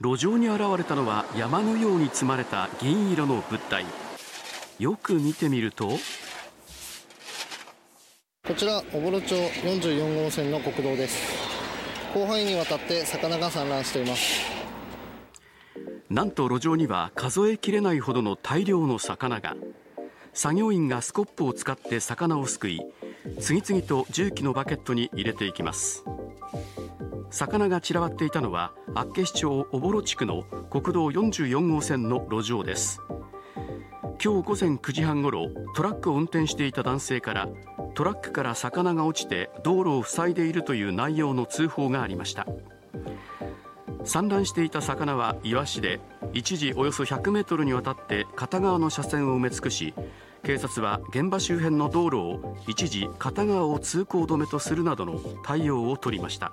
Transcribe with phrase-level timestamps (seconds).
[0.00, 3.84] 路上に現れたのは山のように積まれた銀色の物体。
[4.78, 5.88] よく見てみると
[8.46, 11.18] こちら小幌町44号線の国道です。
[12.12, 14.40] 広範囲にわたって魚が散乱しています。
[16.08, 19.56] なんと路上には数えきれないほどの大量の魚が。
[20.32, 22.80] 作業員がスコップを使って魚をすくい
[23.40, 26.04] 次々と重機のバケットに入れていきます
[27.30, 33.00] 魚が散らばっていたのは厚岸町小幌地区の国道44号線の路上です。
[34.22, 37.48] 今日午前9時半ごろトラックを運転していた男性から
[37.94, 42.46] トラックから魚が落ちて道路を塞いでいるという内容の通報がありました。
[44.04, 46.00] 散乱していた魚はイワシで
[46.32, 49.94] 一時およそ100メートルにわたって片側の車線を埋め尽くし
[50.44, 56.52] 警察は現場周辺の道路を一時片側を通行止めとするなどの対応を取りました。